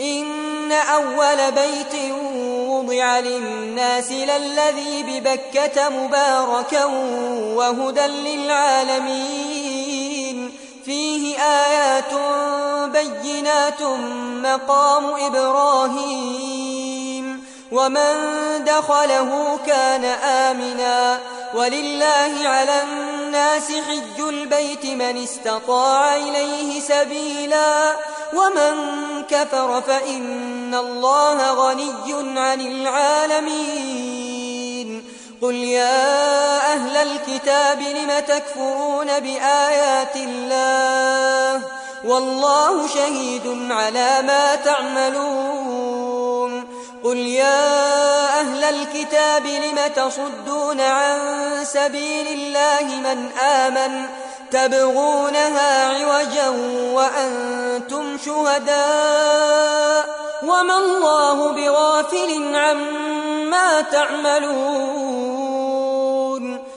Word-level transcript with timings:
إن 0.00 0.72
أول 0.72 1.52
بيت 1.52 1.94
وضع 2.68 3.18
للناس 3.18 4.12
للذي 4.12 5.02
ببكة 5.02 5.88
مباركا 5.88 6.84
وهدى 7.54 8.06
للعالمين. 8.06 9.40
فيه 10.84 11.38
آيات 11.38 12.12
بينات 12.92 13.82
مقام 14.42 15.04
إبراهيم. 15.26 16.60
ومن 17.72 18.14
دخله 18.64 19.58
كان 19.66 20.04
آمنا. 20.04 21.18
ولله 21.54 22.48
على 22.48 22.82
الناس 22.82 23.72
حج 23.72 24.20
البيت 24.28 24.86
من 24.86 25.22
استطاع 25.22 26.16
إليه 26.16 26.80
سبيلا. 26.80 27.96
ومن 28.32 28.74
كفر 29.22 29.80
فإن 29.80 30.74
الله 30.74 31.50
غني 31.50 32.38
عن 32.38 32.60
العالمين. 32.60 34.20
قل 35.42 35.54
يا 35.54 36.72
أهل 36.74 36.96
الكتاب 36.96 37.80
لم 37.80 38.18
تكفرون 38.28 39.20
بآيات 39.20 40.16
الله؟ 40.16 41.62
والله 42.04 42.86
شهيد 42.86 43.68
على 43.70 44.22
ما 44.22 44.54
تعملون. 44.54 46.00
قل 47.04 47.16
يا 47.16 48.40
أهل 48.40 48.64
الكتاب 48.64 49.46
لم 49.46 49.78
تصدون 49.96 50.80
عن 50.80 51.18
سبيل 51.64 52.26
الله 52.26 52.96
من 52.96 53.32
آمن؟ 53.38 54.04
تبغونها 54.50 55.88
عوجا 55.88 56.48
وأنتم 56.92 58.18
شهداء 58.18 60.20
وما 60.42 60.76
الله 60.76 61.52
بغافل 61.52 62.56
عما 62.56 63.80
تعملون 63.80 65.10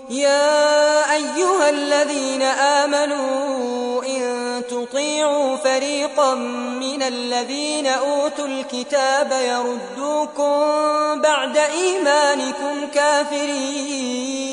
يا 0.10 1.14
أيها 1.14 1.70
الذين 1.70 2.42
آمنوا 2.42 4.04
إن 4.04 4.62
تطيعوا 4.70 5.58
فريقا 5.58 6.34
من 6.80 7.04
الذين 7.04 7.88
أوتوا 7.88 8.46
الكتاب 8.46 9.32
يردوكم 9.32 10.62
بعد 11.22 11.58
إيمانكم 11.58 12.88
كافرين 12.94 14.53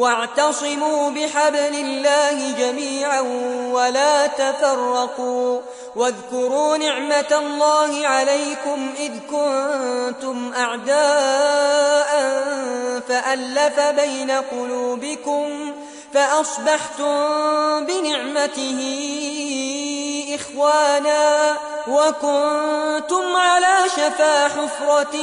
واعتصموا 0.00 1.10
بحبل 1.10 1.74
الله 1.74 2.52
جميعا 2.58 3.20
ولا 3.70 4.26
تفرقوا 4.26 5.60
واذكروا 5.96 6.76
نعمة 6.76 7.26
الله 7.32 8.06
عليكم 8.06 8.94
إذ 8.98 9.12
كنتم 9.30 10.52
أعداء 10.56 12.10
فألف 13.08 13.80
بين 13.80 14.30
قلوبكم 14.30 15.72
فأصبحتم 16.14 17.16
بنعمته 17.86 18.80
إخوانا 20.34 21.56
وكنتم 21.88 23.36
على 23.36 23.76
شفا 23.96 24.48
حفرة 24.48 25.16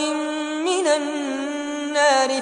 من 0.65 0.87
النار 0.87 2.41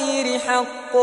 بغير 0.00 0.38
حق. 0.38 0.96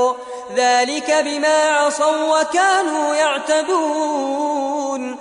ذلك 0.55 1.23
بما 1.25 1.63
عصوا 1.63 2.41
وكانوا 2.41 3.15
يعتدون. 3.15 5.17